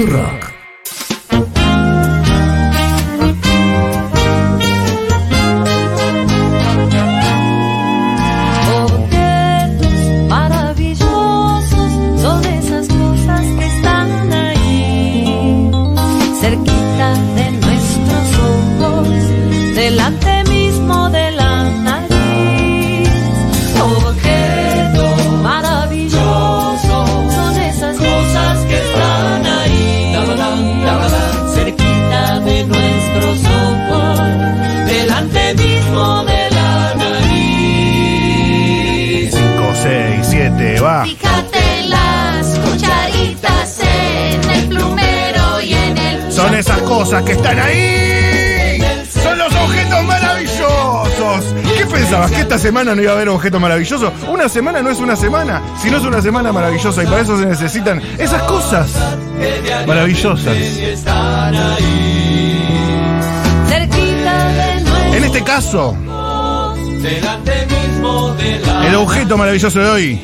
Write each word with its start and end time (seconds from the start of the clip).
дурак. 0.00 0.49
Cosas 47.00 47.22
que 47.22 47.32
están 47.32 47.58
ahí. 47.58 48.78
Son 49.22 49.38
los 49.38 49.54
objetos 49.54 50.04
maravillosos. 50.04 51.54
¿Qué 51.78 51.86
pensabas? 51.86 52.30
¿Que 52.30 52.40
esta 52.42 52.58
semana 52.58 52.94
no 52.94 53.00
iba 53.00 53.12
a 53.12 53.14
haber 53.14 53.30
objetos 53.30 53.58
maravillosos? 53.58 54.12
Una 54.28 54.50
semana 54.50 54.82
no 54.82 54.90
es 54.90 54.98
una 54.98 55.16
semana, 55.16 55.62
si 55.80 55.90
no 55.90 55.96
es 55.96 56.04
una 56.04 56.20
semana 56.20 56.52
maravillosa 56.52 57.02
y 57.02 57.06
para 57.06 57.22
eso 57.22 57.38
se 57.38 57.46
necesitan 57.46 58.02
esas 58.18 58.42
cosas 58.42 58.90
maravillosas. 59.86 60.54
En 65.14 65.24
este 65.24 65.42
caso, 65.42 65.96
el 68.84 68.94
objeto 68.94 69.38
maravilloso 69.38 69.80
de 69.80 69.88
hoy 69.88 70.20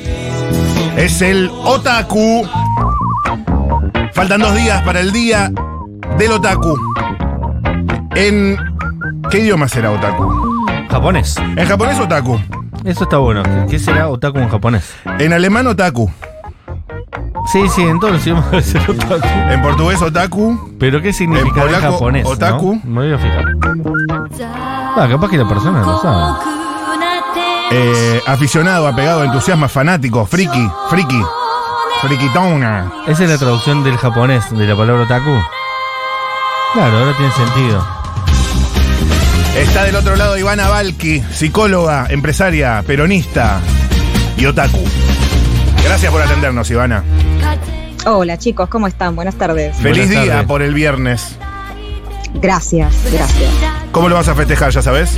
es 0.99 1.23
el 1.23 1.49
otaku. 1.49 2.47
Faltan 4.13 4.43
dos 4.43 4.55
días 4.55 4.83
para 4.83 5.01
el 5.01 5.11
día 5.13 5.51
del 6.19 6.33
otaku. 6.33 6.77
¿En 8.15 8.57
qué 9.31 9.39
idioma 9.41 9.69
será 9.69 9.91
otaku? 9.91 10.33
Japonés. 10.91 11.37
En 11.57 11.67
japonés 11.69 11.99
otaku. 12.01 12.41
Eso 12.85 13.05
está 13.05 13.19
bueno. 13.19 13.43
¿Qué 13.69 13.79
será 13.79 14.09
otaku 14.09 14.39
en 14.39 14.49
japonés? 14.49 14.95
En 15.19 15.33
alemán 15.33 15.67
otaku. 15.67 16.11
Sí, 17.53 17.69
sí, 17.69 17.83
en 17.83 18.01
todos 18.01 18.15
los 18.15 18.23
idiomas 18.27 18.51
debe 18.51 18.63
ser 18.63 18.91
otaku. 18.91 19.29
En 19.51 19.63
portugués 19.63 20.01
otaku. 20.03 20.75
Pero 20.81 21.01
¿qué 21.03 21.13
significa 21.13 21.65
En 21.65 21.81
japonés? 21.81 22.25
no? 22.25 22.31
otaku. 22.31 22.81
Me 22.85 23.03
voy 23.07 23.13
a 23.13 23.19
fijar. 23.19 23.45
Ah, 24.99 25.07
capaz 25.11 25.29
que 25.29 25.37
la 25.37 25.49
persona 25.49 25.81
lo 25.83 26.01
sabe. 26.01 26.33
eh, 27.73 28.21
aficionado, 28.27 28.87
apegado, 28.89 29.25
entusiasma, 29.25 29.69
fanático, 29.69 30.25
friki, 30.27 30.71
friki, 30.89 31.21
frikitona. 32.01 32.91
¿Esa 33.07 33.25
es 33.25 33.31
la 33.31 33.39
traducción 33.39 33.85
del 33.85 33.97
japonés 33.99 34.51
de 34.57 34.67
la 34.67 34.75
palabra 34.77 35.03
otaku? 35.03 35.31
Claro, 36.73 36.99
ahora 36.99 37.17
tiene 37.17 37.33
sentido. 37.33 37.87
Está 39.57 39.85
del 39.85 39.97
otro 39.97 40.17
lado 40.17 40.37
Ivana 40.37 40.69
Valky, 40.69 41.21
psicóloga, 41.33 42.07
empresaria, 42.11 42.83
peronista 42.87 43.61
y 44.37 44.45
otaku. 44.45 44.85
Gracias 45.83 46.13
por 46.13 46.21
atendernos, 46.21 46.71
Ivana. 46.71 47.03
Hola 48.05 48.37
chicos, 48.37 48.69
¿cómo 48.69 48.87
están? 48.87 49.17
Buenas 49.17 49.37
tardes. 49.37 49.77
Feliz 49.79 50.07
Buenas 50.07 50.25
día 50.25 50.33
tardes. 50.33 50.47
por 50.47 50.63
el 50.63 50.75
viernes. 50.75 51.37
Gracias, 52.35 52.95
gracias. 53.11 53.51
¿Cómo 53.93 54.09
lo 54.11 54.17
vas 54.17 54.29
a 54.29 54.35
festejar, 54.35 54.71
ya 54.71 54.83
sabes? 54.83 55.17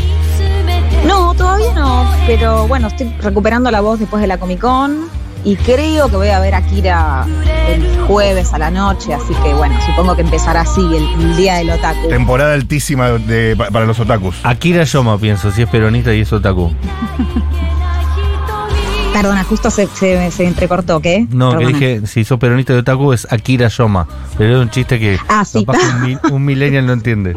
No, 1.04 1.34
todavía 1.34 1.72
no, 1.74 2.08
pero 2.26 2.68
bueno, 2.68 2.88
estoy 2.88 3.12
recuperando 3.20 3.70
la 3.72 3.80
voz 3.80 3.98
después 3.98 4.20
de 4.20 4.28
la 4.28 4.38
Comic 4.38 4.60
Con 4.60 5.08
y 5.44 5.56
creo 5.56 6.08
que 6.10 6.16
voy 6.16 6.28
a 6.28 6.40
ver 6.40 6.54
a 6.54 6.62
Kira 6.66 7.26
el 7.68 7.98
jueves 8.06 8.52
a 8.52 8.58
la 8.58 8.70
noche, 8.70 9.14
así 9.14 9.34
que 9.42 9.54
bueno, 9.54 9.74
supongo 9.86 10.14
que 10.16 10.22
empezará 10.22 10.62
así 10.62 10.80
el, 10.80 11.04
el 11.22 11.36
día 11.36 11.56
del 11.56 11.70
otaku. 11.70 12.08
Temporada 12.08 12.54
altísima 12.54 13.08
de- 13.10 13.54
pa- 13.56 13.68
para 13.68 13.86
los 13.86 13.98
otakus. 14.00 14.36
Akira 14.42 14.84
Yoma, 14.84 15.18
pienso, 15.18 15.50
si 15.52 15.62
es 15.62 15.68
peronista 15.68 16.12
y 16.14 16.20
es 16.22 16.32
otaku. 16.32 16.72
Perdona, 19.12 19.42
justo 19.42 19.70
se, 19.70 19.86
se, 19.88 20.30
se 20.30 20.46
entrecortó, 20.46 21.00
¿qué? 21.00 21.26
No, 21.30 21.56
que 21.58 21.66
dije, 21.66 22.06
si 22.06 22.24
sos 22.24 22.38
peronista 22.38 22.72
de 22.72 22.80
otaku 22.80 23.12
es 23.12 23.26
Akira 23.32 23.66
Yoma. 23.68 24.06
Pero 24.36 24.56
es 24.58 24.62
un 24.62 24.70
chiste 24.70 24.98
que 25.00 25.18
Ah, 25.28 25.44
sí. 25.44 25.64
capaz 25.64 25.78
un, 25.94 26.02
mi- 26.02 26.18
un 26.30 26.44
millennial 26.44 26.86
no 26.86 26.92
entiende. 26.92 27.36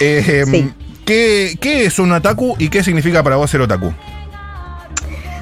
Eh, 0.00 0.44
Sí. 0.46 0.72
¿qué, 1.04 1.56
qué 1.60 1.84
es 1.86 1.98
un 1.98 2.10
otaku 2.12 2.56
y 2.58 2.68
qué 2.68 2.82
significa 2.82 3.22
para 3.22 3.36
vos 3.36 3.48
ser 3.50 3.60
otaku? 3.60 3.92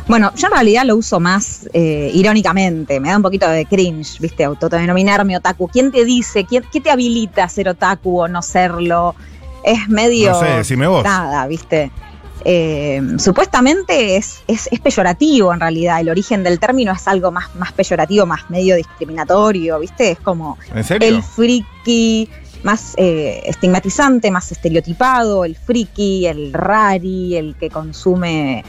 Bueno, 0.08 0.32
yo 0.36 0.46
en 0.46 0.52
realidad 0.52 0.84
lo 0.84 0.96
uso 0.96 1.18
más 1.18 1.68
eh, 1.72 2.10
irónicamente, 2.14 3.00
me 3.00 3.08
da 3.08 3.16
un 3.16 3.22
poquito 3.22 3.48
de 3.48 3.66
cringe, 3.66 4.20
¿viste? 4.20 4.44
Autodenominarme 4.44 5.36
otaku. 5.36 5.68
¿Quién 5.68 5.90
te 5.90 6.04
dice? 6.04 6.44
¿Quién, 6.44 6.64
¿Qué 6.70 6.80
te 6.80 6.90
habilita 6.90 7.44
a 7.44 7.48
ser 7.48 7.68
otaku 7.68 8.20
o 8.20 8.28
no 8.28 8.40
serlo? 8.40 9.16
Es 9.64 9.88
medio. 9.88 10.30
No 10.30 10.40
sé, 10.40 10.46
decime 10.46 10.86
vos. 10.86 11.02
Nada, 11.02 11.46
¿viste? 11.48 11.90
Eh, 12.44 13.02
supuestamente 13.18 14.16
es, 14.16 14.44
es, 14.46 14.68
es 14.70 14.78
peyorativo 14.78 15.52
en 15.52 15.58
realidad. 15.58 16.00
El 16.00 16.08
origen 16.08 16.44
del 16.44 16.60
término 16.60 16.92
es 16.92 17.08
algo 17.08 17.32
más, 17.32 17.52
más 17.56 17.72
peyorativo, 17.72 18.24
más 18.26 18.48
medio 18.48 18.76
discriminatorio, 18.76 19.80
¿viste? 19.80 20.12
Es 20.12 20.20
como 20.20 20.56
¿En 20.72 20.84
serio? 20.84 21.08
el 21.08 21.22
friki 21.24 22.28
más 22.62 22.94
eh, 22.96 23.42
estigmatizante, 23.46 24.30
más 24.30 24.52
estereotipado, 24.52 25.44
el 25.44 25.56
friki, 25.56 26.26
el 26.26 26.52
rari, 26.52 27.36
el 27.36 27.56
que 27.56 27.70
consume 27.70 28.64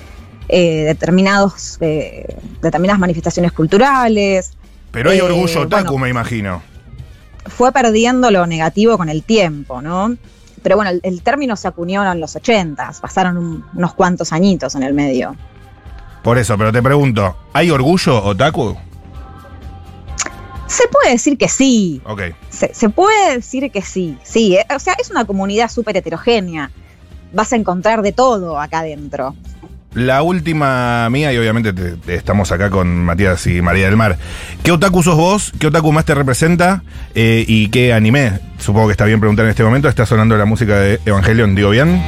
eh, 0.50 0.84
determinados, 0.86 1.78
eh, 1.82 2.38
determinadas 2.62 3.00
manifestaciones 3.00 3.52
culturales. 3.52 4.52
Pero 4.92 5.10
hay 5.12 5.20
eh, 5.20 5.22
orgullo 5.22 5.62
otaku, 5.62 5.84
bueno. 5.92 6.04
me 6.06 6.10
imagino. 6.10 6.62
Fue 7.46 7.72
perdiendo 7.72 8.30
lo 8.32 8.46
negativo 8.48 8.98
con 8.98 9.10
el 9.10 9.24
tiempo, 9.24 9.82
¿no? 9.82 10.16
Pero 10.64 10.76
bueno, 10.76 10.92
el, 10.92 11.00
el 11.04 11.22
término 11.22 11.56
se 11.56 11.68
acuñó 11.68 12.10
en 12.12 12.20
los 12.20 12.36
80, 12.36 12.92
pasaron 13.02 13.38
un- 13.38 13.66
unos 13.74 13.94
cuantos 13.94 14.34
añitos 14.34 14.76
en 14.76 14.84
el 14.84 14.94
medio. 14.94 15.36
Por 16.24 16.38
eso, 16.38 16.58
pero 16.58 16.72
te 16.74 16.82
pregunto, 16.82 17.38
¿hay 17.54 17.70
orgullo 17.72 18.22
otaku? 18.24 18.76
Se 20.68 20.86
puede 20.90 21.12
decir 21.12 21.38
que 21.38 21.48
sí, 21.48 22.02
Ok. 22.06 22.22
Se, 22.50 22.74
se 22.74 22.90
puede 22.90 23.36
decir 23.36 23.72
que 23.72 23.82
sí, 23.82 24.18
sí. 24.24 24.58
O 24.76 24.80
sea, 24.80 24.96
es 25.00 25.10
una 25.10 25.24
comunidad 25.26 25.70
súper 25.70 25.96
heterogénea. 25.96 26.72
Vas 27.32 27.54
a 27.54 27.56
encontrar 27.56 28.02
de 28.02 28.12
todo 28.12 28.60
acá 28.60 28.80
adentro. 28.80 29.34
La 29.98 30.22
última 30.22 31.10
mía, 31.10 31.34
y 31.34 31.38
obviamente 31.40 31.74
te- 31.74 31.96
te- 31.98 32.14
estamos 32.14 32.52
acá 32.52 32.70
con 32.70 33.04
Matías 33.04 33.48
y 33.48 33.64
María 33.64 33.88
del 33.88 33.98
Mar. 33.98 34.16
¿Qué 34.62 34.72
otaku 34.72 35.02
sos 35.02 35.16
vos? 35.16 35.52
¿Qué 35.60 35.66
otaku 35.68 35.92
más 35.92 36.06
te 36.06 36.14
representa? 36.14 36.84
Eh, 37.16 37.44
¿Y 37.48 37.70
qué 37.70 37.94
anime? 37.94 38.34
Supongo 38.60 38.86
que 38.88 38.92
está 38.92 39.06
bien 39.06 39.20
preguntar 39.20 39.46
en 39.46 39.50
este 39.50 39.64
momento. 39.64 39.90
Está 39.90 40.06
sonando 40.06 40.38
la 40.38 40.46
música 40.46 40.76
de 40.80 41.00
Evangelion, 41.04 41.56
¿digo 41.56 41.72
bien? 41.72 42.00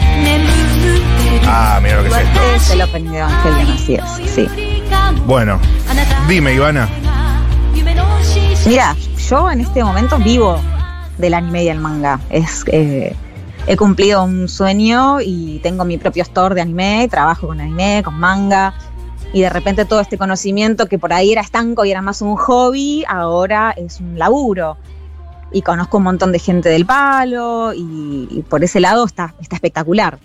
Ah, 1.47 1.79
mira 1.81 1.95
lo 1.97 2.03
que 2.03 2.09
es 2.09 2.15
esto. 2.17 2.39
Es 2.55 2.69
el 2.69 2.81
opening 2.83 3.09
de 3.09 3.17
Evangelion, 3.17 3.71
así 3.71 3.95
es, 3.95 4.31
sí. 4.35 4.47
Bueno, 5.25 5.59
dime, 6.27 6.53
Ivana. 6.53 6.87
Mira, 8.67 8.95
yo 9.27 9.49
en 9.49 9.61
este 9.61 9.83
momento 9.83 10.19
vivo 10.19 10.61
del 11.17 11.33
anime 11.33 11.63
y 11.63 11.67
del 11.69 11.79
manga. 11.79 12.19
Es, 12.29 12.63
eh, 12.67 13.15
he 13.71 13.77
cumplido 13.77 14.23
un 14.23 14.47
sueño 14.49 15.21
y 15.21 15.59
tengo 15.61 15.85
mi 15.85 15.97
propio 15.99 16.23
store 16.23 16.55
de 16.55 16.61
anime, 16.61 17.07
trabajo 17.09 17.47
con 17.47 17.61
anime, 17.61 18.01
con 18.03 18.15
manga. 18.19 18.73
Y 19.31 19.41
de 19.41 19.49
repente 19.51 19.85
todo 19.85 19.99
este 19.99 20.17
conocimiento 20.17 20.87
que 20.87 20.97
por 20.97 21.13
ahí 21.13 21.31
era 21.31 21.41
estanco 21.41 21.85
y 21.85 21.91
era 21.91 22.01
más 22.01 22.23
un 22.23 22.35
hobby, 22.35 23.03
ahora 23.07 23.71
es 23.77 23.99
un 23.99 24.17
laburo. 24.17 24.75
Y 25.51 25.61
conozco 25.61 25.97
un 25.97 26.03
montón 26.03 26.31
de 26.31 26.39
gente 26.39 26.67
del 26.69 26.85
palo 26.87 27.71
y, 27.75 28.27
y 28.31 28.41
por 28.41 28.63
ese 28.63 28.79
lado 28.79 29.05
está, 29.05 29.35
está 29.39 29.55
espectacular. 29.57 30.17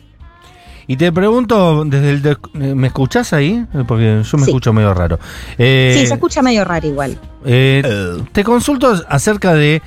Y 0.87 0.97
te 0.97 1.13
pregunto, 1.13 1.85
desde 1.85 2.11
el 2.11 2.23
de- 2.23 2.33
eh, 2.61 2.75
¿me 2.75 2.87
escuchás 2.89 3.33
ahí? 3.35 3.65
Eh, 3.75 3.85
Porque 3.87 4.23
yo 4.25 4.39
me 4.39 4.45
Sí. 4.45 4.51
escucho 4.51 4.73
medio 4.73 4.93
raro. 4.95 5.19
Eh, 5.59 5.97
sí, 5.99 6.07
se 6.07 6.15
escucha 6.15 6.41
medio 6.43 6.65
raro 6.65 6.87
igual. 6.87 7.19
eh, 7.45 7.83
te 8.33 8.43
consulto 8.43 8.95
acerca 9.09 9.53
de 9.55 9.83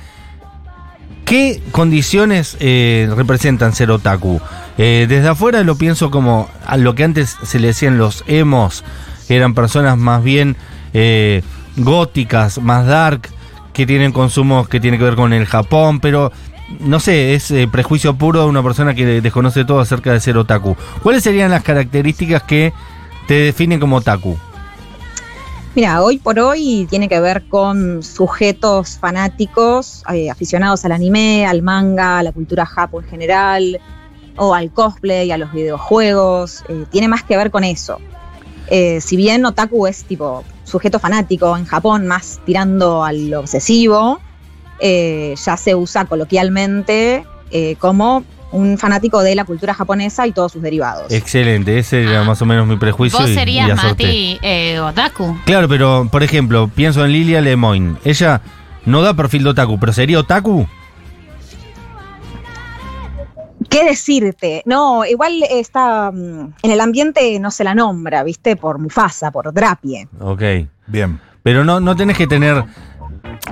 qué 1.28 1.60
condiciones 1.72 2.56
eh, 2.58 3.08
representan 3.14 3.74
ser 3.74 3.90
otaku. 3.90 4.40
Eh, 4.78 5.06
desde 5.08 5.28
afuera 5.28 5.62
lo 5.62 5.76
pienso 5.76 6.10
como 6.10 6.48
a 6.64 6.76
lo 6.78 6.94
que 6.94 7.04
antes 7.04 7.36
se 7.42 7.58
le 7.58 7.68
decían 7.68 7.98
los 7.98 8.24
emos, 8.26 8.82
que 9.26 9.36
eran 9.36 9.54
personas 9.54 9.98
más 9.98 10.24
bien 10.24 10.56
eh, 10.94 11.42
góticas, 11.76 12.60
más 12.62 12.86
dark, 12.86 13.28
que 13.74 13.86
tienen 13.86 14.12
consumos 14.12 14.68
que 14.68 14.80
tienen 14.80 14.98
que 14.98 15.04
ver 15.04 15.16
con 15.16 15.32
el 15.34 15.44
Japón, 15.44 16.00
pero 16.00 16.32
no 16.80 16.98
sé, 16.98 17.34
es 17.34 17.52
prejuicio 17.70 18.14
puro 18.16 18.40
de 18.40 18.46
una 18.46 18.62
persona 18.62 18.94
que 18.94 19.20
desconoce 19.20 19.64
todo 19.64 19.80
acerca 19.80 20.12
de 20.12 20.20
ser 20.20 20.36
otaku. 20.36 20.76
¿Cuáles 21.02 21.22
serían 21.22 21.50
las 21.50 21.62
características 21.62 22.42
que 22.42 22.72
te 23.26 23.34
definen 23.34 23.80
como 23.80 23.96
otaku? 23.96 24.38
Mira, 25.74 26.02
hoy 26.02 26.18
por 26.18 26.38
hoy 26.40 26.86
tiene 26.90 27.08
que 27.08 27.20
ver 27.20 27.46
con 27.46 28.02
sujetos 28.02 28.98
fanáticos, 28.98 30.02
eh, 30.12 30.28
aficionados 30.28 30.84
al 30.84 30.92
anime, 30.92 31.46
al 31.46 31.62
manga, 31.62 32.18
a 32.18 32.22
la 32.22 32.32
cultura 32.32 32.66
japo 32.66 33.00
en 33.00 33.06
general, 33.06 33.80
o 34.36 34.54
al 34.54 34.72
cosplay, 34.72 35.30
a 35.30 35.38
los 35.38 35.52
videojuegos. 35.52 36.64
eh, 36.68 36.84
tiene 36.90 37.06
más 37.06 37.22
que 37.22 37.36
ver 37.36 37.50
con 37.50 37.64
eso. 37.64 38.00
Eh, 38.70 39.00
si 39.00 39.16
bien 39.16 39.44
otaku 39.44 39.86
es 39.86 40.04
tipo 40.04 40.44
sujeto 40.64 40.98
fanático 40.98 41.56
en 41.56 41.64
Japón, 41.64 42.06
más 42.06 42.40
tirando 42.44 43.04
al 43.04 43.32
obsesivo, 43.34 44.20
ya 44.80 45.56
se 45.56 45.74
usa 45.74 46.04
coloquialmente 46.06 47.24
como 47.78 48.24
un 48.50 48.78
fanático 48.78 49.22
de 49.22 49.34
la 49.34 49.44
cultura 49.44 49.74
japonesa 49.74 50.26
y 50.26 50.32
todos 50.32 50.52
sus 50.52 50.62
derivados. 50.62 51.12
Excelente, 51.12 51.78
ese 51.78 52.02
era 52.04 52.22
Ah. 52.22 52.24
más 52.24 52.40
o 52.40 52.46
menos 52.46 52.66
mi 52.66 52.76
prejuicio. 52.76 53.18
Vos 53.18 53.28
y- 53.28 53.32
y 53.32 53.34
serías. 53.34 53.76
Mati, 53.76 54.38
eh, 54.42 54.80
otaku. 54.80 55.36
Claro, 55.44 55.68
pero 55.68 56.08
por 56.10 56.22
ejemplo, 56.22 56.68
pienso 56.74 57.04
en 57.04 57.12
Lilia 57.12 57.40
Lemoyne. 57.40 57.96
Ella 58.04 58.40
no 58.86 59.02
da 59.02 59.12
perfil 59.14 59.42
de 59.44 59.50
otaku, 59.50 59.78
pero 59.78 59.92
¿sería 59.92 60.18
otaku? 60.18 60.66
¿Qué 63.68 63.84
decirte? 63.84 64.62
No, 64.64 65.04
igual 65.04 65.42
está 65.50 66.10
mm, 66.10 66.54
en 66.62 66.70
el 66.70 66.80
ambiente 66.80 67.38
no 67.38 67.50
se 67.50 67.64
la 67.64 67.74
nombra, 67.74 68.22
¿viste? 68.22 68.56
Por 68.56 68.78
Mufasa, 68.78 69.30
por 69.30 69.52
Drapie. 69.52 70.08
Ok. 70.20 70.42
Bien. 70.86 71.20
Pero 71.42 71.64
no, 71.64 71.80
no 71.80 71.94
tenés 71.96 72.16
que 72.16 72.26
tener 72.26 72.64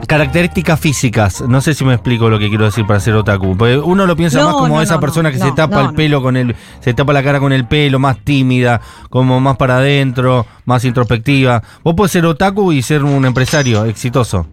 características 0.07 0.79
físicas. 0.81 1.41
No 1.43 1.61
sé 1.61 1.75
si 1.75 1.85
me 1.85 1.95
explico 1.95 2.29
lo 2.29 2.39
que 2.39 2.49
quiero 2.49 2.65
decir 2.65 2.87
para 2.87 3.01
ser 3.01 3.15
otaku. 3.15 3.57
Porque 3.57 3.79
uno 3.79 4.07
lo 4.07 4.17
piensa 4.17 4.39
No, 4.41 4.45
más 4.47 4.55
como 4.55 4.77
no, 4.77 4.83
esa 4.83 4.95
no, 4.95 5.01
persona 5.01 5.29
no, 5.31 5.33
que 5.33 5.39
no, 5.39 5.47
se 5.47 5.53
tapa 5.53 5.77
no, 5.77 5.81
el 5.83 5.87
no. 5.89 5.93
pelo 5.95 6.23
con 6.23 6.37
el. 6.37 6.55
se 6.81 6.95
tapa 6.95 7.13
la 7.13 7.23
cara 7.23 7.41
con 7.41 7.53
el 7.53 7.67
pelo, 7.67 7.99
más 7.99 8.19
tímida, 8.25 8.81
como 9.11 9.41
más 9.41 9.57
para 9.57 9.79
adentro, 9.79 10.47
más 10.65 10.85
introspectiva. 10.85 11.63
Vos 11.83 11.95
podés 11.95 12.13
ser 12.13 12.27
otaku 12.27 12.73
y 12.73 12.83
ser 12.83 13.05
un 13.05 13.25
empresario 13.25 13.85
exitoso. 13.85 14.47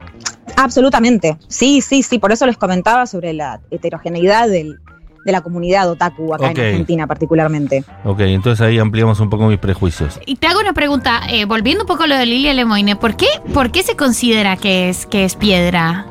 Absolutamente. 0.56 1.38
Sí, 1.48 1.82
sí, 1.82 2.04
sí. 2.04 2.20
Por 2.20 2.32
eso 2.32 2.46
les 2.46 2.58
comentaba 2.58 3.06
sobre 3.08 3.34
la 3.34 3.60
heterogeneidad 3.72 4.48
del- 4.50 4.80
de 5.26 5.32
la 5.32 5.42
comunidad 5.42 5.90
otaku 5.90 6.34
acá 6.34 6.52
en 6.52 6.60
Argentina 6.60 7.08
particularmente. 7.08 7.84
Ok, 8.04 8.20
entonces 8.22 8.66
ahí 8.66 8.78
ampliamos 8.80 9.20
un 9.20 9.30
poco 9.30 9.48
mis 9.48 9.60
prejuicios. 9.60 10.20
Y 10.26 10.36
te 10.36 10.48
hago 10.48 10.60
una 10.60 10.74
pregunta, 10.74 11.22
eh, 11.30 11.46
volviendo 11.46 11.84
un 11.84 11.88
poco 11.88 12.04
a 12.04 12.08
lo 12.08 12.16
de 12.18 12.26
Lilia 12.26 12.54
Lemoine, 12.54 12.96
¿por 12.96 13.16
qué, 13.16 13.28
¿por 13.54 13.72
qué 13.72 13.84
se 13.84 13.96
considera 13.96 14.58
que 14.58 14.90
es, 14.90 15.06
que 15.06 15.24
es 15.26 15.36
piedra? 15.36 16.06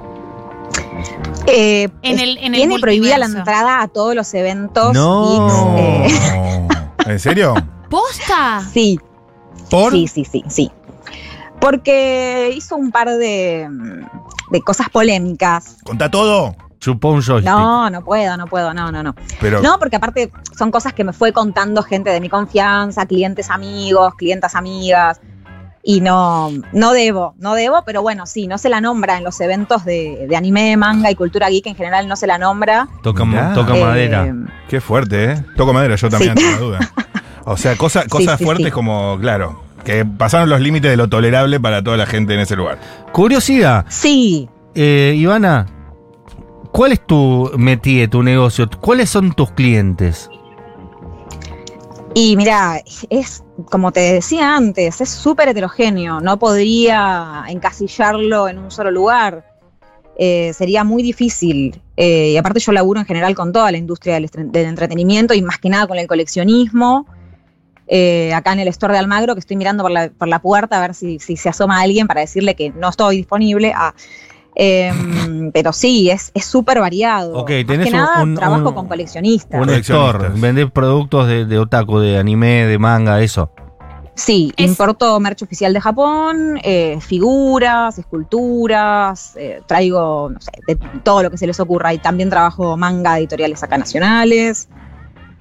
Eh, 1.47 1.89
En 2.03 2.21
el- 2.21 2.39
en 2.39 2.55
el 2.55 2.61
tiene 2.61 2.79
prohibida 2.79 3.19
la 3.19 3.27
entrada 3.27 3.83
a 3.83 3.89
todos 3.89 4.15
los 4.15 4.33
eventos. 4.35 4.95
No. 4.95 5.75
geeks, 5.77 6.19
eh, 6.27 6.69
¿En 7.07 7.19
serio? 7.19 7.55
¡Posta! 7.91 8.63
sí, 8.73 8.99
¿Por? 9.71 9.93
sí, 9.93 10.07
sí, 10.07 10.25
sí, 10.25 10.43
sí. 10.49 10.71
Porque 11.61 12.53
hizo 12.57 12.77
un 12.77 12.91
par 12.91 13.09
de, 13.11 13.69
de 14.51 14.61
cosas 14.63 14.89
polémicas. 14.89 15.77
¿Contá 15.85 16.11
todo? 16.11 16.57
Chupó 16.83 17.11
un 17.13 17.23
joystick. 17.23 17.49
No, 17.49 17.89
no 17.91 18.03
puedo, 18.03 18.37
no 18.37 18.47
puedo, 18.49 18.75
no, 18.75 18.91
no, 18.91 19.05
no. 19.05 19.15
Pero, 19.41 19.63
No, 19.63 19.79
porque 19.79 19.95
aparte 19.95 20.33
son 20.59 20.73
cosas 20.73 20.93
que 20.93 21.05
me 21.05 21.13
fue 21.13 21.33
contando 21.33 21.81
gente 21.85 22.11
de 22.11 22.21
mi 22.21 22.29
confianza, 22.29 23.07
clientes 23.07 23.51
amigos, 23.51 24.15
clientas 24.17 24.57
amigas. 24.57 25.21
Y 25.85 26.01
no, 26.01 26.51
no 26.73 26.93
debo, 26.93 27.35
no 27.39 27.55
debo, 27.55 27.85
pero 27.87 28.03
bueno, 28.03 28.27
sí, 28.27 28.49
no 28.49 28.59
se 28.59 28.69
la 28.69 28.81
nombra 28.81 29.17
en 29.17 29.23
los 29.23 29.41
eventos 29.41 29.85
de, 29.85 30.27
de 30.29 30.37
anime, 30.37 30.77
manga 30.77 31.09
y 31.09 31.15
cultura 31.15 31.49
geek 31.51 31.67
en 31.69 31.77
general, 31.77 32.09
no 32.09 32.17
se 32.17 32.27
la 32.27 32.37
nombra. 32.37 32.89
Toca, 33.05 33.25
Mirá. 33.25 33.55
toca 33.55 33.77
Eh, 33.77 33.85
madera. 33.85 34.35
qué 34.69 34.81
fuerte, 34.81 35.25
¿eh? 35.33 35.45
Toco 35.57 35.73
madera, 35.73 35.95
yo 35.95 36.09
también, 36.09 36.37
Sí. 36.37 36.45
sin 36.51 36.59
duda. 36.59 36.81
O 37.45 37.57
sea, 37.57 37.77
cosa- 37.77 38.07
cosas 38.09 38.39
sí, 38.39 38.45
fuertes 38.45 38.67
sí. 38.67 38.73
como, 38.73 39.19
claro, 39.21 39.63
que 39.85 40.05
pasaron 40.05 40.49
los 40.51 40.61
límites 40.61 40.91
de 40.91 40.97
lo 40.97 41.09
tolerable 41.09 41.61
para 41.61 41.81
toda 41.83 41.97
la 41.97 42.07
gente 42.07 42.35
en 42.35 42.41
ese 42.41 42.57
lugar. 42.57 42.79
Curiosidad, 43.13 43.85
Sí, 43.89 44.49
eh, 44.75 45.15
Ivana, 45.17 45.67
¿cuál 46.73 46.93
es 46.93 47.07
tu 47.07 47.51
métier, 47.57 48.11
tu 48.11 48.23
negocio? 48.23 48.69
¿Cuáles 48.81 49.11
son 49.11 49.33
tus 49.33 49.51
clientes? 49.53 50.29
y 52.15 52.37
mira, 52.37 52.83
es 53.11 53.43
como 53.71 53.93
te 53.93 54.01
decía 54.01 54.57
antes, 54.57 55.01
es 55.01 55.09
súper 55.09 55.49
heterogéneo, 55.49 56.21
no 56.21 56.39
podría 56.39 57.45
encasillarlo 57.49 58.49
en 58.49 58.59
un 58.59 58.71
solo 58.71 58.91
lugar. 58.91 59.47
Eh, 60.19 60.53
sería 60.53 60.85
muy 60.85 61.03
difícil. 61.03 61.81
Eh, 61.97 62.31
y 62.31 62.37
aparte 62.37 62.61
yo 62.61 62.73
laburo 62.73 63.01
en 63.01 63.07
general 63.07 63.35
con 63.35 63.53
toda 63.53 63.71
la 63.71 63.79
industria 63.79 64.15
del, 64.15 64.29
entretenimiento 64.53 65.33
y 65.33 65.43
más 65.43 65.59
que 65.59 65.71
nada 65.71 65.87
con 65.87 65.99
el 65.99 66.07
coleccionismo. 66.07 67.07
Eh, 67.87 68.33
acá 68.35 68.53
en 68.53 68.61
el 68.61 68.69
store 68.69 68.93
de 68.93 68.99
Almagro, 68.99 69.35
que 69.35 69.41
estoy 69.41 69.57
mirando 69.57 69.83
por 69.83 69.91
la, 69.91 70.11
por 70.11 70.29
la 70.29 70.41
puerta 70.41 70.79
a 70.79 70.81
ver 70.81 70.95
si, 70.95 71.19
si 71.19 71.37
se 71.37 71.49
asoma 71.49 71.81
alguien 71.81 72.07
para 72.07 72.21
decirle 72.21 72.55
que 72.55 72.71
no 72.71 72.91
estoy 72.91 73.17
disponible. 73.17 73.73
Ah, 73.75 73.95
em, 74.55 75.51
pero 75.53 75.73
sí, 75.73 76.11
es 76.11 76.31
es 76.35 76.45
súper 76.45 76.81
variado. 76.81 77.35
Ok, 77.39 77.51
Más 77.51 77.67
tenés 77.67 77.87
que 77.87 77.97
nada, 77.97 78.23
un- 78.23 78.35
trabajo 78.35 78.69
un- 78.69 78.75
con 78.75 78.89
coleccionistas. 78.89 79.61
Un 79.61 79.71
store, 79.71 80.29
vender 80.35 80.71
productos 80.71 81.27
de, 81.29 81.45
de 81.47 81.59
otaku, 81.59 81.99
de 81.99 82.19
anime, 82.19 82.67
de 82.67 82.79
manga, 82.79 83.21
eso. 83.23 83.51
Sí, 84.15 84.53
Es- 84.59 84.67
importo 84.69 85.19
merch 85.21 85.43
oficial 85.43 85.73
de 85.73 85.81
Japón, 85.81 86.59
eh, 86.63 86.99
figuras, 87.01 87.99
esculturas, 87.99 89.35
eh, 89.37 89.63
traigo, 89.67 90.29
no 90.31 90.39
sé, 90.41 90.51
de 90.67 90.77
todo 91.03 91.23
lo 91.23 91.31
que 91.31 91.39
se 91.39 91.47
les 91.47 91.59
ocurra. 91.61 91.95
Y 91.95 91.99
también 91.99 92.29
trabajo 92.29 92.77
manga 92.77 93.19
editoriales 93.19 93.63
acá 93.63 93.79
nacionales. 93.79 94.69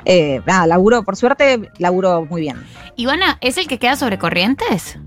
Eh, 0.06 0.42
nada, 0.48 0.66
laburo, 0.68 1.04
por 1.04 1.16
suerte, 1.18 1.70
laburo 1.78 2.26
muy 2.26 2.42
bien. 2.42 2.64
Ivana, 2.96 3.38
¿es 3.42 3.58
el 3.58 3.68
que 3.68 3.78
queda 3.78 3.96
sobre 3.98 4.18
corrientes? 4.18 4.98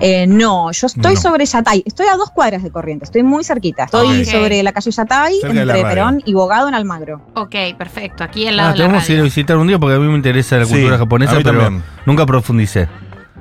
Eh, 0.00 0.26
no, 0.26 0.70
yo 0.72 0.86
estoy 0.86 1.14
No. 1.14 1.20
sobre 1.20 1.46
Yatay, 1.46 1.82
estoy 1.86 2.06
a 2.08 2.16
dos 2.16 2.30
cuadras 2.30 2.62
de 2.62 2.70
corriente, 2.70 3.04
estoy 3.04 3.22
muy 3.22 3.44
cerquita. 3.44 3.84
Estoy 3.84 4.24
sobre 4.24 4.62
la 4.62 4.72
calle 4.72 4.90
Yatay, 4.90 5.40
Cerca 5.40 5.60
entre. 5.62 5.82
Perón 5.82 6.22
y 6.26 6.34
Bogado 6.34 6.68
en 6.68 6.74
Almagro. 6.74 7.22
Ok, 7.34 7.54
perfecto, 7.78 8.24
aquí 8.24 8.46
al 8.46 8.56
lado 8.56 8.70
Ah, 8.70 8.72
de 8.72 8.78
la 8.78 8.84
tenemos 8.86 9.06
que 9.06 9.12
ir 9.14 9.20
a 9.20 9.22
visitar 9.22 9.56
un 9.56 9.68
día 9.68 9.78
porque 9.78 9.94
a 9.96 9.98
mí 9.98 10.06
me 10.08 10.16
interesa 10.16 10.56
la 10.58 10.66
cultura 10.66 10.98
japonesa, 10.98 11.36
pero 11.42 11.60
también. 11.60 11.82
nunca 12.06 12.26
profundicé. 12.26 12.88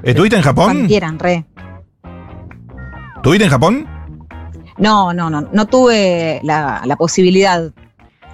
¿Estuviste 0.04 0.36
en 0.38 0.44
Cuando 0.44 0.62
Japón? 0.62 0.88
quieran, 0.88 1.20
re. 1.20 1.46
¿Estuviste 3.18 3.46
en 3.46 3.52
Japón? 3.52 3.88
No, 4.78 5.14
no, 5.14 5.30
no, 5.30 5.42
no 5.52 5.66
tuve 5.68 6.40
la, 6.44 6.82
la 6.86 6.96
posibilidad 6.96 7.72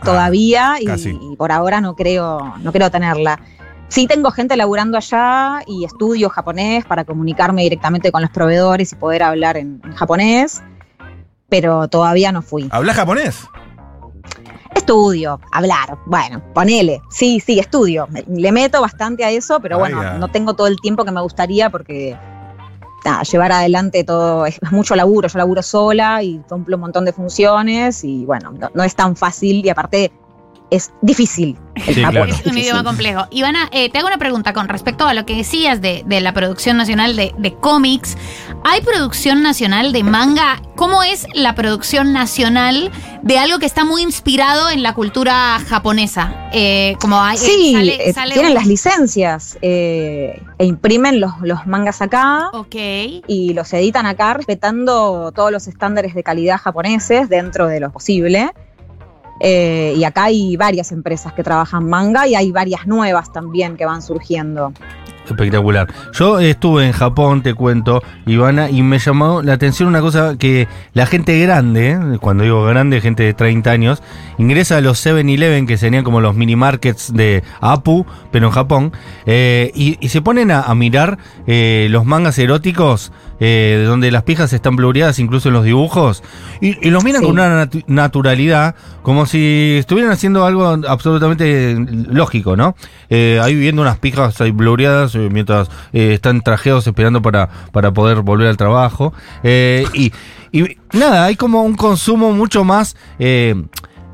todavía 0.03 0.75
y, 0.79 0.87
Ah, 0.87 0.95
y 0.97 1.35
por 1.35 1.51
ahora 1.51 1.81
no 1.81 1.95
creo, 1.95 2.53
no 2.61 2.71
creo 2.71 2.89
tenerla. 2.91 3.39
Sí 3.89 4.05
tengo 4.07 4.31
gente 4.31 4.55
laburando 4.55 4.97
allá 4.97 5.61
y 5.65 5.83
estudio 5.83 6.29
japonés 6.29 6.85
para 6.85 7.03
comunicarme 7.05 7.63
directamente 7.63 8.11
con 8.11 8.21
los 8.21 8.29
proveedores 8.29 8.91
y 8.91 8.95
poder 8.95 9.23
hablar 9.23 9.57
en, 9.57 9.81
en 9.83 9.93
japonés, 9.93 10.61
pero 11.49 11.87
todavía 11.87 12.31
no 12.31 12.41
fui. 12.43 12.69
¿Hablas 12.71 12.95
japonés? 12.95 13.47
Estudio, 14.75 15.39
hablar, 15.51 15.97
bueno, 16.05 16.41
ponele. 16.53 17.01
Sí, 17.09 17.39
sí, 17.39 17.59
estudio. 17.59 18.07
Le 18.27 18.51
meto 18.51 18.79
bastante 18.79 19.25
a 19.25 19.31
eso, 19.31 19.59
pero 19.59 19.79
bueno, 19.79 19.97
Vaya. 19.97 20.13
no 20.13 20.27
tengo 20.29 20.53
todo 20.53 20.67
el 20.67 20.79
tiempo 20.79 21.03
que 21.03 21.11
me 21.11 21.21
gustaría 21.21 21.71
porque 21.71 22.15
nada, 23.03 23.23
llevar 23.23 23.51
adelante 23.51 24.03
todo 24.03 24.45
es, 24.45 24.59
es 24.61 24.71
mucho 24.71 24.95
laburo. 24.95 25.27
Yo 25.27 25.37
laburo 25.39 25.63
sola 25.63 26.21
y 26.21 26.39
cumplo 26.47 26.77
un 26.77 26.81
montón 26.81 27.05
de 27.05 27.13
funciones 27.13 28.03
y 28.03 28.25
bueno, 28.25 28.51
no, 28.51 28.69
no 28.73 28.83
es 28.83 28.95
tan 28.95 29.15
fácil 29.15 29.65
y 29.65 29.69
aparte 29.69 30.11
es 30.71 30.91
difícil. 31.01 31.57
El 31.75 31.83
Sí, 31.95 32.01
claro. 32.01 32.25
es 32.25 32.31
un 32.31 32.37
difícil. 32.43 32.59
idioma 32.63 32.83
complejo. 32.83 33.25
Ivana, 33.31 33.69
eh, 33.71 33.89
te 33.89 33.97
hago 33.99 34.07
una 34.07 34.17
pregunta 34.17 34.53
con 34.53 34.67
respecto 34.67 35.07
a 35.07 35.13
lo 35.13 35.25
que 35.25 35.35
decías 35.35 35.81
de, 35.81 36.03
de 36.05 36.19
la 36.21 36.33
producción 36.33 36.77
nacional 36.77 37.15
de, 37.15 37.33
de 37.37 37.53
cómics. 37.55 38.17
¿Hay 38.65 38.81
producción 38.81 39.41
nacional 39.41 39.93
de 39.93 40.03
manga? 40.03 40.61
¿Cómo 40.75 41.01
es 41.03 41.25
la 41.33 41.55
producción 41.55 42.11
nacional 42.13 42.91
de 43.23 43.37
algo 43.39 43.59
que 43.59 43.65
está 43.65 43.85
muy 43.85 44.01
inspirado 44.01 44.69
en 44.69 44.83
la 44.83 44.93
cultura 44.93 45.57
japonesa? 45.67 46.49
Eh, 46.51 46.95
como 46.99 47.21
hay, 47.21 47.37
eh, 47.37 47.39
Sí, 47.39 47.73
sale- 47.73 48.09
eh, 48.09 48.13
sale 48.13 48.33
tienen 48.33 48.51
un- 48.51 48.55
las 48.55 48.67
licencias 48.67 49.57
eh, 49.61 50.41
e 50.57 50.65
imprimen 50.65 51.19
los, 51.21 51.31
los 51.41 51.65
mangas 51.65 52.01
acá. 52.01 52.49
Ok. 52.53 52.75
y 52.75 53.53
los 53.53 53.71
editan 53.73 54.05
acá 54.05 54.33
respetando 54.33 55.31
todos 55.33 55.51
los 55.51 55.67
estándares 55.67 56.13
de 56.13 56.23
calidad 56.23 56.57
japoneses 56.57 57.29
dentro 57.29 57.67
de 57.67 57.79
lo 57.79 57.91
posible. 57.91 58.51
Eh, 59.39 59.93
y 59.97 60.03
acá 60.03 60.25
hay 60.25 60.57
varias 60.57 60.91
empresas 60.91 61.33
que 61.33 61.43
trabajan 61.43 61.89
manga 61.89 62.27
y 62.27 62.35
hay 62.35 62.51
varias 62.51 62.87
nuevas 62.87 63.31
también 63.31 63.77
que 63.77 63.85
van 63.85 64.01
surgiendo. 64.01 64.73
Espectacular. 65.25 65.87
Yo 66.13 66.39
estuve 66.39 66.87
en 66.87 66.91
Japón, 66.91 67.43
te 67.43 67.53
cuento, 67.53 68.01
Ivana, 68.25 68.69
y 68.69 68.81
me 68.81 68.97
llamó 68.97 69.41
la 69.41 69.53
atención 69.53 69.87
una 69.87 70.01
cosa 70.01 70.37
que 70.37 70.67
la 70.93 71.05
gente 71.05 71.39
grande, 71.39 72.17
cuando 72.19 72.43
digo 72.43 72.63
grande, 72.65 72.99
gente 72.99 73.23
de 73.23 73.33
30 73.33 73.69
años, 73.69 74.03
ingresa 74.37 74.77
a 74.77 74.81
los 74.81 75.05
7-Eleven, 75.05 75.67
que 75.67 75.77
serían 75.77 76.03
como 76.03 76.19
los 76.19 76.35
mini 76.35 76.55
markets 76.55 77.13
de 77.13 77.43
Apu, 77.61 78.05
pero 78.31 78.47
en 78.47 78.51
Japón, 78.51 78.91
eh, 79.25 79.71
y, 79.75 80.07
se 80.09 80.21
ponen 80.21 80.49
a, 80.49 80.61
a 80.61 80.73
mirar 80.73 81.19
eh, 81.45 81.87
los 81.91 82.05
mangas 82.05 82.39
eróticos 82.39 83.11
eh, 83.39 83.83
donde 83.87 84.11
las 84.11 84.23
pijas 84.23 84.51
están 84.53 84.75
blureadas 84.75 85.19
incluso 85.19 85.49
en 85.49 85.53
los 85.53 85.63
dibujos, 85.63 86.23
y, 86.61 86.75
y 86.85 86.91
los 86.91 87.03
miran 87.03 87.21
Sí. 87.21 87.27
con 87.27 87.39
una 87.39 87.65
natu- 87.65 87.83
naturalidad, 87.87 88.75
como 89.01 89.25
si 89.25 89.77
estuvieran 89.79 90.11
haciendo 90.11 90.45
algo 90.45 90.67
absolutamente 90.87 91.75
lógico, 92.09 92.55
¿no? 92.55 92.75
Eh, 93.09 93.39
ahí 93.41 93.55
viendo 93.55 93.81
unas 93.81 93.97
pijas 93.99 94.39
ahí 94.41 94.51
blureadas 94.51 95.15
eh, 95.15 95.29
mientras 95.31 95.69
eh, 95.93 96.13
están 96.13 96.41
trajeados 96.41 96.85
esperando 96.87 97.21
para, 97.21 97.49
para 97.71 97.91
poder 97.91 98.21
volver 98.21 98.47
al 98.47 98.57
trabajo. 98.57 99.13
Eh, 99.43 99.85
y, 99.93 100.11
y 100.51 100.77
nada, 100.93 101.25
hay 101.25 101.35
como 101.35 101.63
un 101.63 101.75
consumo 101.75 102.31
mucho 102.31 102.63
más... 102.63 102.95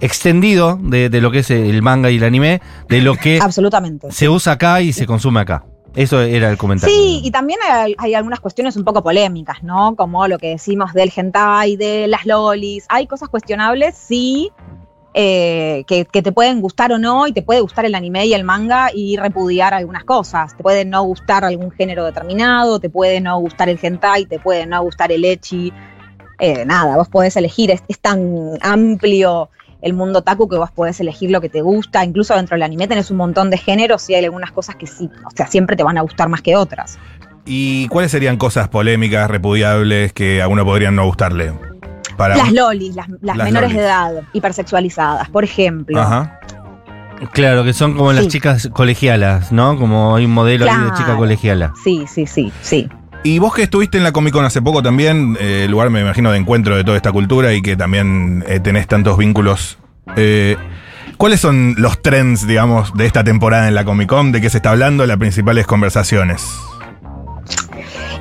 extendido 0.02 0.78
de, 0.82 1.10
de 1.10 1.22
lo 1.22 1.32
que 1.32 1.40
es 1.40 1.50
el 1.50 1.82
manga 1.82 2.12
y 2.12 2.18
el 2.18 2.24
anime, 2.26 2.62
de 2.90 3.02
lo 3.02 3.16
que 3.16 3.40
Absolutamente. 3.42 4.12
se 4.12 4.28
usa 4.28 4.54
acá 4.54 4.82
y 4.82 4.92
se 4.94 5.06
consume 5.06 5.40
acá. 5.40 5.64
Eso 5.96 6.22
era 6.22 6.50
el 6.50 6.58
comentario. 6.58 6.94
Sí, 6.94 7.22
y 7.24 7.32
también 7.32 7.60
hay, 7.70 7.96
hay 7.98 8.14
algunas 8.14 8.40
cuestiones 8.42 8.76
un 8.76 8.84
poco 8.84 9.02
polémicas, 9.02 9.64
¿no? 9.64 9.96
Como 9.96 10.28
lo 10.28 10.38
que 10.38 10.50
decimos 10.50 10.94
del 10.94 11.12
hentai, 11.16 11.78
de 11.78 12.08
las 12.08 12.26
lolis. 12.26 12.86
Hay 12.90 13.08
cosas 13.08 13.30
cuestionables, 13.30 13.96
sí, 13.96 14.52
eh, 15.14 15.86
que, 15.88 16.04
que 16.04 16.22
te 16.22 16.34
pueden 16.34 16.60
gustar 16.60 16.92
o 16.92 16.98
no, 16.98 17.28
y 17.28 17.32
te 17.32 17.42
puede 17.42 17.62
gustar 17.62 17.86
el 17.86 17.96
anime 17.96 18.26
y 18.26 18.34
el 18.34 18.44
manga 18.44 18.90
y 18.94 19.16
repudiar 19.16 19.74
algunas 19.74 20.04
cosas. 20.04 20.58
Te 20.58 20.62
puede 20.62 20.84
no 20.84 21.04
gustar 21.04 21.46
algún 21.46 21.72
género 21.72 22.04
determinado, 22.04 22.80
te 22.82 22.90
puede 22.90 23.22
no 23.22 23.40
gustar 23.40 23.70
el 23.70 23.80
hentai, 23.82 24.26
te 24.26 24.40
puede 24.40 24.66
no 24.66 24.84
gustar 24.84 25.14
el 25.14 25.24
echi. 25.24 25.72
Eh, 26.40 26.66
nada, 26.66 26.98
vos 26.98 27.08
podés 27.08 27.38
elegir, 27.38 27.72
es, 27.72 27.82
es 27.88 28.00
tan 28.00 28.58
amplio 28.62 29.50
el 29.86 29.94
mundo 29.94 30.24
taku 30.24 30.50
que 30.50 30.58
vos 30.58 30.72
podés 30.72 31.00
elegir 31.00 31.30
lo 31.30 31.40
que 31.40 31.48
te 31.48 31.62
gusta. 31.62 32.04
Incluso 32.04 32.36
dentro 32.36 32.56
del 32.56 32.64
anime 32.64 32.88
tenés 32.88 33.12
un 33.12 33.18
montón 33.18 33.52
de 33.52 33.58
géneros 33.58 34.10
y 34.10 34.16
hay 34.16 34.26
algunas 34.26 34.52
cosas 34.52 34.76
que 34.76 34.88
sí, 34.88 35.10
o 35.26 35.30
sea, 35.36 35.46
siempre 35.46 35.76
te 35.76 35.84
van 35.84 35.98
a 35.98 36.02
gustar 36.02 36.28
más 36.28 36.42
que 36.42 36.56
otras. 36.56 36.98
¿Y 37.46 37.88
cuáles 37.90 38.10
serían 38.10 38.38
cosas 38.38 38.68
polémicas, 38.68 39.30
repudiables, 39.30 40.12
que 40.12 40.42
a 40.42 40.48
uno 40.48 40.66
podrían 40.66 40.96
no 40.96 41.06
gustarle? 41.06 41.54
Para 42.18 42.36
Las 42.36 42.52
lolis, 42.52 42.96
las, 42.96 43.08
las 43.22 43.38
Las 43.38 43.46
menores 43.46 43.70
lolis. 43.70 43.78
de 43.78 43.84
edad, 43.84 44.24
hipersexualizadas, 44.34 45.30
por 45.30 45.44
ejemplo. 45.44 46.02
Ajá. 46.02 46.40
Claro, 47.32 47.64
que 47.64 47.74
son 47.74 47.96
como 47.96 48.12
las 48.12 48.28
chicas 48.28 48.70
colegialas, 48.74 49.52
¿no? 49.52 49.78
Como 49.78 50.16
hay 50.16 50.26
un 50.26 50.32
modelo 50.32 50.66
ahí 50.70 50.84
de 50.84 50.94
chica 50.98 51.16
colegiala. 51.16 51.74
Sí, 51.84 52.06
sí, 52.08 52.26
sí, 52.26 52.52
sí. 52.62 52.90
Y 53.26 53.40
vos 53.40 53.56
que 53.56 53.64
estuviste 53.64 53.98
en 53.98 54.04
la 54.04 54.12
Comic 54.12 54.34
Con 54.34 54.46
hace 54.46 54.62
poco 54.62 54.84
también, 54.84 55.36
eh, 55.40 55.66
lugar 55.68 55.90
me 55.90 56.00
imagino 56.00 56.32
de 56.32 56.38
encuentro 56.38 56.78
de 56.78 56.84
toda 56.84 56.96
esta 56.96 57.12
cultura 57.12 57.54
y 57.56 57.64
que 57.64 57.76
también 57.76 58.44
eh, 58.48 58.60
tenés 58.60 58.86
tantos 58.86 59.18
vínculos. 59.18 59.80
eh, 60.16 60.58
¿Cuáles 61.18 61.40
son 61.40 61.74
los 61.80 62.04
trends, 62.04 62.46
digamos, 62.46 62.94
de 62.94 63.08
esta 63.08 63.24
temporada 63.24 63.68
en 63.68 63.74
la 63.74 63.84
Comic 63.84 64.10
Con? 64.10 64.32
¿De 64.32 64.42
qué 64.42 64.52
se 64.52 64.58
está 64.58 64.70
hablando? 64.70 65.08
Las 65.08 65.18
principales 65.18 65.66
conversaciones. 65.66 66.48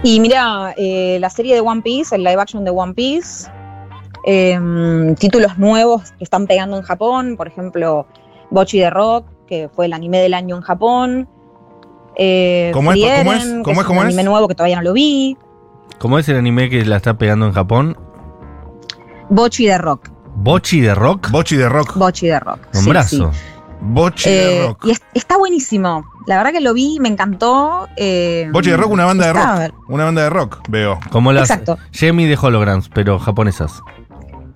Y 0.03 0.21
mira, 0.21 0.75
la 0.79 1.29
serie 1.29 1.55
de 1.55 1.61
One 1.61 1.83
Piece, 1.83 2.17
el 2.17 2.25
live 2.25 2.41
action 2.41 2.65
de 2.65 2.71
One 2.71 2.95
Piece, 2.95 3.51
em, 4.25 5.15
títulos 5.17 5.59
nuevos 5.59 6.13
que 6.13 6.25
están 6.25 6.47
pegando 6.47 6.79
en 6.79 6.83
Japón, 6.83 7.37
por 7.37 7.47
ejemplo, 7.47 8.07
Bochi 8.51 8.79
de 8.79 8.89
Rock, 8.89 9.27
que 9.47 9.69
fue 9.69 9.85
el 9.85 9.93
anime 9.93 10.21
del 10.21 10.33
año 10.33 10.57
en 10.57 10.63
Japón. 10.63 11.29
Eh, 12.17 12.71
¿Cómo 12.73 12.93
es? 12.93 12.99
Frieren, 13.01 13.25
¿Cómo 13.27 13.33
es? 13.33 13.43
¿Cómo 13.45 13.73
es? 13.73 13.79
un 13.79 13.85
¿Cómo 13.85 14.01
es? 14.03 14.07
anime 14.07 14.25
nuevo 14.25 14.49
que 14.49 14.55
todavía 14.55 14.77
no 14.77 14.83
lo 14.83 14.93
vi. 14.93 15.37
¿Cómo 15.99 16.19
es 16.19 16.29
el 16.29 16.37
anime 16.37 16.69
que 16.71 16.85
la 16.85 16.97
está 16.97 17.17
pegando 17.19 17.47
en 17.47 17.53
Japón? 17.53 17.97
Bochi 19.31 19.67
de 19.67 19.79
Rock. 19.79 20.11
¿Bochi 20.37 20.81
de 20.81 20.95
rock? 20.95 21.31
Bochi 21.31 21.57
de 21.57 21.69
rock. 21.69 21.95
Bochi 21.97 22.27
de 22.27 22.41
Rock. 22.41 22.59
sí, 22.73 22.79
Nombrazo. 22.81 23.33
sí. 23.33 23.39
Bochi 23.81 24.29
Eh, 24.29 24.33
de 24.33 24.67
rock. 24.67 24.85
y 24.87 24.91
es- 24.91 25.03
está 25.15 25.37
buenísimo. 25.39 26.05
La 26.27 26.39
verdad 26.39 26.53
que 26.53 26.61
lo 26.61 26.75
vi, 26.75 26.99
me 27.01 27.09
encantó. 27.09 27.87
eh, 27.97 28.49
Bochi 28.53 28.71
de 28.71 28.77
rock, 28.77 28.91
una 28.91 29.05
banda 29.05 29.27
de 29.27 29.33
rock. 29.33 29.75
Una 29.89 30.05
banda 30.05 30.23
de 30.23 30.31
rock, 30.31 30.59
veo. 30.69 30.99
Como 31.11 31.33
las 31.33 31.51
Exacto. 31.51 31.79
Jamie 31.93 32.27
de 32.27 32.37
Holograms, 32.41 32.89
pero 32.89 33.19
japonesas. 33.19 33.81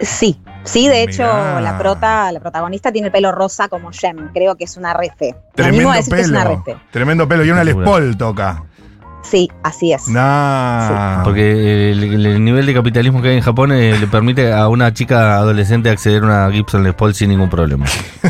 Sí, 0.01 0.41
sí, 0.69 0.89
de 0.89 1.03
hecho, 1.03 1.23
Mirá. 1.25 1.61
la 1.61 1.79
prota, 1.79 2.31
la 2.33 2.41
protagonista 2.41 2.93
tiene 2.93 3.07
el 3.07 3.13
pelo 3.13 3.33
rosa 3.33 3.69
como 3.69 3.91
Jem. 3.93 4.31
Creo 4.33 4.55
que 4.57 4.65
es 4.65 4.77
una 4.77 4.95
refe. 4.95 5.35
Me 5.35 5.53
Tremendo 5.55 5.93
decir 5.93 6.15
que 6.15 6.21
es 6.21 6.29
una 6.29 6.43
pelo. 6.45 6.63
refe. 6.65 6.79
Tremendo 6.91 7.29
pelo. 7.29 7.45
Y 7.45 7.51
una 7.51 7.65
Les. 7.65 7.75
Paul 7.75 8.17
toca. 8.17 8.65
Sí, 9.23 9.51
así 9.63 9.93
es. 9.93 10.09
Nah. 10.09 11.23
Porque 11.25 11.91
el, 11.91 12.25
el 12.27 12.45
nivel 12.45 12.65
de 12.67 12.73
capitalismo 12.75 13.21
que 13.21 13.29
hay 13.31 13.37
en 13.37 13.43
Japón 13.43 13.73
eh, 13.73 13.99
le 13.99 14.07
permite 14.07 14.53
a 14.53 14.69
una 14.69 14.95
chica 14.95 15.37
adolescente 15.37 15.91
acceder 15.91 16.23
a 16.23 16.27
una 16.27 16.51
Gibson 16.51 16.83
Les 16.83 16.95
Paul 16.95 17.15
sin 17.15 17.29
ningún 17.31 17.51
problema. 17.51 17.85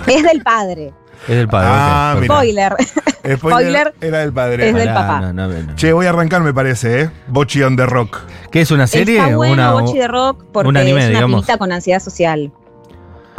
Es 0.06 0.22
del 0.22 0.42
padre. 0.42 0.92
Es 1.26 1.36
del 1.36 1.48
padre. 1.48 1.68
Ah, 1.70 2.12
ok, 2.14 2.20
mira. 2.22 2.34
Spoiler. 2.34 2.72
Spoiler, 2.78 3.38
Spoiler. 3.38 3.94
era 4.00 4.18
del 4.18 4.32
padre. 4.32 4.68
Es 4.68 4.74
del 4.74 4.88
papá. 4.88 5.20
no, 5.20 5.32
no, 5.32 5.48
no. 5.48 5.76
Che, 5.76 5.92
voy 5.92 6.06
a 6.06 6.10
arrancar, 6.10 6.42
me 6.42 6.54
parece, 6.54 7.02
¿eh? 7.02 7.10
Bochi 7.26 7.62
on 7.62 7.76
the 7.76 7.86
rock. 7.86 8.18
¿Qué 8.50 8.60
es 8.60 8.70
una 8.70 8.86
serie? 8.86 9.18
Está 9.18 9.36
bueno 9.36 9.52
una, 9.54 9.72
Bochi 9.72 9.98
de 9.98 10.08
Rock 10.08 10.44
porque 10.52 10.68
un 10.68 10.76
anime, 10.76 11.00
es 11.00 11.10
una 11.10 11.18
digamos. 11.18 11.46
con 11.58 11.72
ansiedad 11.72 12.00
social. 12.00 12.52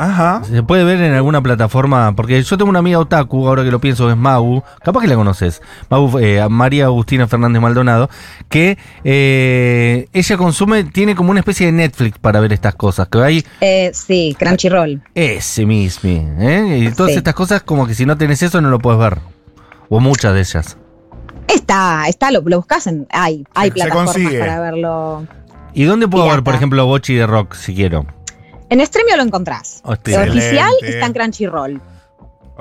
Ajá. 0.01 0.41
¿Se 0.45 0.63
puede 0.63 0.85
ver 0.85 1.01
en 1.01 1.13
alguna 1.13 1.41
plataforma? 1.43 2.15
Porque 2.15 2.41
yo 2.41 2.57
tengo 2.57 2.69
una 2.69 2.79
amiga 2.79 2.99
otaku, 2.99 3.45
ahora 3.45 3.65
que 3.65 3.69
lo 3.71 3.81
pienso, 3.81 4.09
es 4.09 4.15
Mau. 4.15 4.63
Capaz 4.81 5.01
que 5.01 5.07
la 5.07 5.15
conoces. 5.15 5.61
Mau, 5.89 6.17
eh, 6.19 6.41
María 6.49 6.85
Agustina 6.85 7.27
Fernández 7.27 7.61
Maldonado. 7.61 8.09
Que 8.47 8.77
eh, 9.03 10.07
ella 10.13 10.37
consume, 10.37 10.85
tiene 10.85 11.15
como 11.15 11.31
una 11.31 11.41
especie 11.41 11.65
de 11.65 11.73
Netflix 11.73 12.17
para 12.17 12.39
ver 12.39 12.53
estas 12.53 12.75
cosas. 12.75 13.09
Que 13.09 13.21
hay 13.21 13.45
Eh, 13.59 13.91
sí, 13.93 14.37
Crunchyroll. 14.39 15.01
ese 15.15 15.65
mismo. 15.65 16.09
¿eh? 16.39 16.85
Y 16.89 16.91
todas 16.95 17.11
Sí. 17.11 17.17
estas 17.17 17.33
cosas, 17.33 17.61
como 17.63 17.85
que 17.85 17.93
si 17.93 18.05
no 18.05 18.17
tenés 18.17 18.41
eso, 18.41 18.61
no 18.61 18.69
lo 18.69 18.79
puedes 18.79 19.01
ver. 19.01 19.17
O 19.89 19.99
muchas 19.99 20.33
de 20.33 20.39
ellas. 20.39 20.77
Está, 21.49 22.07
está, 22.07 22.31
lo, 22.31 22.41
lo 22.45 22.57
buscas 22.57 22.87
en. 22.87 23.05
Hay, 23.11 23.43
hay 23.53 23.71
plataformas 23.71 24.15
para 24.39 24.61
verlo. 24.61 25.27
¿Y 25.73 25.83
dónde 25.83 26.07
puedo 26.07 26.25
ver, 26.29 26.41
por 26.43 26.55
ejemplo, 26.55 26.85
Bochi 26.85 27.15
de 27.15 27.27
Rock, 27.27 27.53
si 27.55 27.75
quiero? 27.75 28.05
En 28.69 28.85
Stremio 28.85 29.17
lo 29.17 29.23
encontrás. 29.23 29.81
Hostia. 29.83 30.23
El 30.23 30.29
oficial 30.29 30.71
está 30.81 31.05
en 31.05 31.13
Crunchyroll. 31.13 31.81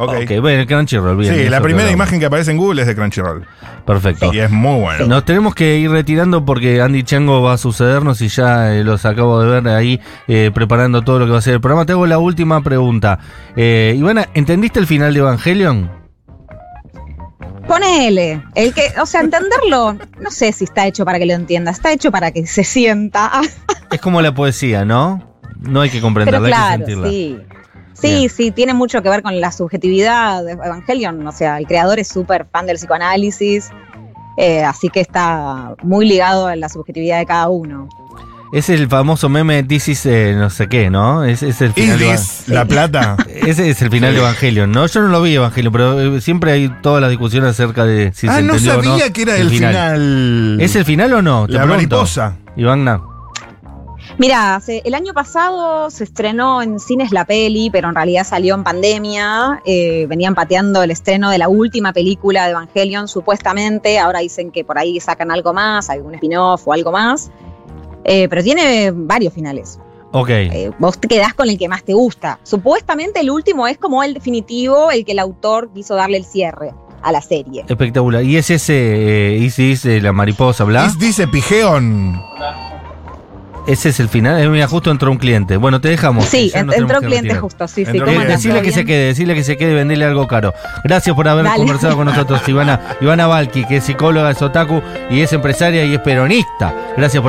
Ok. 0.00 0.14
Ok, 0.22 0.40
bueno, 0.40 0.60
el 0.60 0.66
Crunchyroll, 0.68 1.16
bien. 1.16 1.34
sí, 1.34 1.48
la 1.48 1.60
primera 1.60 1.90
imagen 1.90 2.20
que 2.20 2.26
aparece 2.26 2.52
en 2.52 2.56
Google 2.56 2.82
es 2.82 2.86
de 2.86 2.94
Crunchyroll. 2.94 3.44
Perfecto. 3.84 4.32
Y 4.32 4.38
es 4.38 4.48
muy 4.48 4.80
bueno. 4.80 5.06
Nos 5.06 5.24
tenemos 5.24 5.56
que 5.56 5.76
ir 5.76 5.90
retirando 5.90 6.44
porque 6.44 6.80
Andy 6.80 7.02
Chango 7.02 7.42
va 7.42 7.54
a 7.54 7.58
sucedernos 7.58 8.20
y 8.20 8.28
ya 8.28 8.74
eh, 8.74 8.84
los 8.84 9.04
acabo 9.04 9.40
de 9.40 9.60
ver 9.60 9.68
ahí 9.74 10.00
eh, 10.28 10.52
preparando 10.54 11.02
todo 11.02 11.18
lo 11.18 11.26
que 11.26 11.32
va 11.32 11.38
a 11.38 11.42
ser 11.42 11.54
el 11.54 11.60
programa. 11.60 11.84
Te 11.84 11.92
hago 11.92 12.06
la 12.06 12.18
última 12.18 12.62
pregunta. 12.62 13.18
Eh, 13.56 13.96
Ivana, 13.98 14.28
¿entendiste 14.34 14.78
el 14.78 14.86
final 14.86 15.12
de 15.14 15.20
Evangelion? 15.20 15.90
Ponele. 17.66 18.42
El 18.54 18.72
que, 18.72 18.92
o 19.02 19.04
sea, 19.04 19.20
entenderlo, 19.20 19.98
no 20.20 20.30
sé 20.30 20.52
si 20.52 20.62
está 20.62 20.86
hecho 20.86 21.04
para 21.04 21.18
que 21.18 21.26
lo 21.26 21.34
entienda, 21.34 21.72
está 21.72 21.92
hecho 21.92 22.12
para 22.12 22.30
que 22.30 22.46
se 22.46 22.62
sienta. 22.62 23.32
Es 23.90 24.00
como 24.00 24.22
la 24.22 24.34
poesía, 24.34 24.84
¿no? 24.84 25.27
No 25.60 25.80
hay 25.80 25.90
que 25.90 25.96
Pero 25.98 26.06
comprenderla, 26.06 26.46
hay 26.48 26.78
que 26.78 26.84
claro, 26.84 26.86
sentirla. 26.86 27.08
sí. 27.08 27.38
Sí, 27.94 28.06
Bien. 28.18 28.30
sí, 28.30 28.50
tiene 28.52 28.74
mucho 28.74 29.02
que 29.02 29.08
ver 29.10 29.22
con 29.22 29.40
la 29.40 29.50
subjetividad 29.50 30.44
de 30.44 30.52
Evangelion. 30.52 31.26
O 31.26 31.32
sea, 31.32 31.58
el 31.58 31.66
creador 31.66 31.98
es 31.98 32.06
súper 32.06 32.46
fan 32.52 32.64
del 32.66 32.76
psicoanálisis, 32.76 33.70
eh, 34.36 34.62
así 34.62 34.88
que 34.88 35.00
está 35.00 35.74
muy 35.82 36.06
ligado 36.08 36.46
a 36.46 36.54
la 36.54 36.68
subjetividad 36.68 37.18
de 37.18 37.26
cada 37.26 37.48
uno. 37.48 37.88
Es 38.52 38.68
el 38.70 38.88
famoso 38.88 39.28
meme 39.28 39.64
This 39.64 39.88
is 39.88 40.06
eh, 40.06 40.34
no 40.38 40.48
sé 40.48 40.68
qué, 40.68 40.90
¿no? 40.90 41.24
Es, 41.24 41.42
es 41.42 41.60
el 41.60 41.70
¿Is 41.70 41.74
final 41.74 41.98
de 41.98 42.10
this 42.12 42.44
la 42.46 42.64
plata? 42.64 43.16
Ese 43.28 43.68
es 43.68 43.82
el 43.82 43.90
final 43.90 44.14
de 44.14 44.20
Evangelion, 44.20 44.70
¿no? 44.70 44.86
Yo 44.86 45.02
no 45.02 45.08
lo 45.08 45.20
vi 45.20 45.34
Evangelion, 45.34 45.72
pero 45.72 46.16
eh, 46.16 46.20
siempre 46.20 46.52
hay 46.52 46.68
todas 46.80 47.00
las 47.02 47.10
discusiones 47.10 47.50
acerca 47.50 47.84
de 47.84 48.12
si 48.14 48.28
se 48.28 48.32
ah, 48.32 48.40
no 48.40 48.54
entendió 48.54 48.72
o 48.78 48.82
sabía 48.82 49.06
no 49.08 49.12
que 49.12 49.22
era 49.22 49.36
el 49.36 49.50
final. 49.50 50.58
¿Es 50.60 50.76
el 50.76 50.84
final 50.84 51.12
o 51.14 51.20
no? 51.20 51.46
Te 51.48 51.54
La 51.54 51.62
pregunto. 51.64 51.76
mariposa. 51.96 52.36
Ivana. 52.56 53.02
Mira, 54.18 54.60
el 54.66 54.94
año 54.94 55.14
pasado 55.14 55.90
se 55.90 56.02
estrenó 56.02 56.60
en 56.60 56.80
cines 56.80 57.12
la 57.12 57.24
peli, 57.24 57.70
pero 57.70 57.88
en 57.88 57.94
realidad 57.94 58.24
salió 58.24 58.56
en 58.56 58.64
pandemia. 58.64 59.62
Eh, 59.64 60.06
venían 60.08 60.34
pateando 60.34 60.82
el 60.82 60.90
estreno 60.90 61.30
de 61.30 61.38
la 61.38 61.48
última 61.48 61.92
película 61.92 62.46
de 62.46 62.50
Evangelion, 62.50 63.06
supuestamente. 63.06 64.00
Ahora 64.00 64.18
dicen 64.18 64.50
que 64.50 64.64
por 64.64 64.76
ahí 64.76 64.98
sacan 64.98 65.30
algo 65.30 65.54
más, 65.54 65.88
algún 65.88 66.16
spin-off 66.16 66.66
o 66.66 66.72
algo 66.72 66.90
más. 66.90 67.30
Eh, 68.04 68.28
pero 68.28 68.42
tiene 68.42 68.90
varios 68.92 69.32
finales. 69.32 69.78
Ok. 70.10 70.30
Eh, 70.30 70.72
vos 70.80 70.98
te 70.98 71.06
quedás 71.06 71.34
con 71.34 71.48
el 71.48 71.56
que 71.56 71.68
más 71.68 71.84
te 71.84 71.94
gusta. 71.94 72.40
Supuestamente 72.42 73.20
el 73.20 73.30
último 73.30 73.68
es 73.68 73.78
como 73.78 74.02
el 74.02 74.14
definitivo, 74.14 74.90
el 74.90 75.04
que 75.04 75.12
el 75.12 75.20
autor 75.20 75.70
quiso 75.72 75.94
darle 75.94 76.16
el 76.16 76.24
cierre 76.24 76.74
a 77.02 77.12
la 77.12 77.20
serie. 77.20 77.64
Espectacular. 77.68 78.24
Y 78.24 78.36
es 78.36 78.50
ese, 78.50 79.34
eh, 79.34 79.38
Isis, 79.38 79.84
eh, 79.84 80.00
la 80.00 80.12
mariposa, 80.12 80.64
bla. 80.64 80.86
¿Is 80.86 80.98
dice 80.98 81.28
pigeón? 81.28 82.20
Ese 83.68 83.90
es 83.90 84.00
el 84.00 84.08
final. 84.08 84.40
Eh, 84.40 84.48
mira, 84.48 84.66
justo 84.66 84.90
entró 84.90 85.10
un 85.10 85.18
cliente. 85.18 85.56
Bueno, 85.58 85.80
te 85.80 85.88
dejamos. 85.88 86.24
Sí, 86.24 86.46
que 86.46 86.58
ya 86.58 86.64
nos 86.64 86.74
en- 86.74 86.82
entró 86.82 87.00
que 87.00 87.06
cliente 87.06 87.22
retirar. 87.28 87.40
justo, 87.42 87.68
sí. 87.68 87.84
Decirle 87.84 88.00
¿Todo 88.00 88.62
que 88.62 88.72
se 88.72 88.84
quede, 88.86 89.04
decirle 89.06 89.34
que 89.34 89.44
se 89.44 89.56
quede 89.58 89.72
y 89.72 89.74
venderle 89.74 90.04
algo 90.06 90.26
caro. 90.26 90.54
Gracias 90.84 91.14
por 91.14 91.28
haber 91.28 91.44
Dale. 91.44 91.58
conversado 91.58 91.94
con 91.96 92.06
nosotros, 92.06 92.40
Ivana. 92.48 92.80
Ivana 93.00 93.26
Valky, 93.26 93.64
que 93.66 93.76
es 93.76 93.84
psicóloga, 93.84 94.30
es 94.30 94.40
otaku 94.40 94.80
y 95.10 95.20
es 95.20 95.32
empresaria 95.34 95.84
y 95.84 95.94
es 95.94 96.00
peronista. 96.00 96.72
Gracias 96.96 97.20
por 97.20 97.26